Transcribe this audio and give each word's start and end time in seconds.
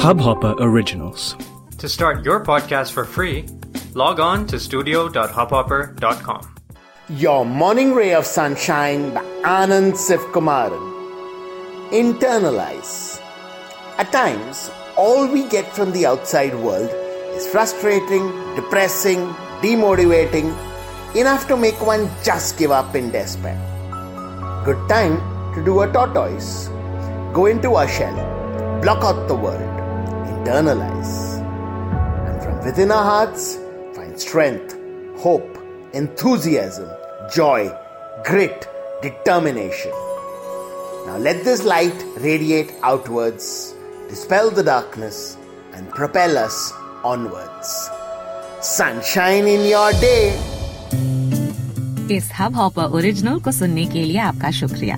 Hubhopper 0.00 0.56
Originals. 0.58 1.36
To 1.76 1.86
start 1.86 2.24
your 2.24 2.42
podcast 2.42 2.92
for 2.92 3.04
free, 3.04 3.44
log 3.92 4.18
on 4.18 4.46
to 4.46 4.58
studio.hubhopper.com. 4.58 6.54
Your 7.10 7.44
Morning 7.44 7.92
Ray 7.92 8.14
of 8.14 8.24
Sunshine 8.24 9.12
by 9.12 9.20
Anand 9.44 10.00
Sivkumaran. 10.00 10.80
Internalize. 11.92 13.20
At 13.98 14.10
times, 14.10 14.70
all 14.96 15.30
we 15.30 15.46
get 15.48 15.66
from 15.76 15.92
the 15.92 16.06
outside 16.06 16.54
world 16.54 16.88
is 17.36 17.46
frustrating, 17.46 18.32
depressing, 18.56 19.18
demotivating, 19.60 20.48
enough 21.14 21.46
to 21.48 21.58
make 21.58 21.78
one 21.84 22.08
just 22.24 22.56
give 22.56 22.70
up 22.70 22.94
in 22.94 23.10
despair. 23.10 23.60
Good 24.64 24.80
time 24.88 25.20
to 25.54 25.62
do 25.62 25.82
a 25.82 25.92
tortoise. 25.92 26.68
Go 27.34 27.44
into 27.44 27.76
a 27.76 27.86
shell, 27.86 28.16
block 28.80 29.04
out 29.04 29.28
the 29.28 29.34
world, 29.34 29.76
internalize. 30.39 31.39
And 32.27 32.41
from 32.43 32.63
within 32.65 32.91
our 32.91 33.03
hearts, 33.03 33.57
find 33.95 34.19
strength, 34.19 34.75
hope, 35.17 35.57
enthusiasm, 35.93 36.89
joy, 37.33 37.71
grit, 38.23 38.67
determination. 39.01 39.91
Now 41.07 41.17
let 41.17 41.43
this 41.43 41.63
light 41.63 42.05
radiate 42.17 42.73
outwards, 42.83 43.75
dispel 44.09 44.49
the 44.49 44.63
darkness, 44.63 45.37
and 45.73 45.89
propel 45.89 46.37
us 46.37 46.73
onwards. 47.03 47.89
Sunshine 48.61 49.47
in 49.47 49.65
your 49.69 49.91
day. 49.93 50.33
इस 52.11 52.29
hub 52.39 52.55
hopper 52.55 52.83
original 52.97 53.39
को 53.39 53.51
सुनने 53.51 53.85
के 53.93 54.03
लिए 54.03 54.17
आपका 54.29 54.51
शुक्रिया 54.51 54.97